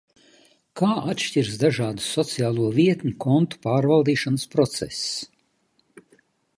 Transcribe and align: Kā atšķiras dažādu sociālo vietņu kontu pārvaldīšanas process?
Kā 0.79 0.87
atšķiras 1.11 1.59
dažādu 1.63 2.05
sociālo 2.05 2.71
vietņu 2.79 3.13
kontu 3.27 3.61
pārvaldīšanas 3.67 4.49
process? 4.57 5.07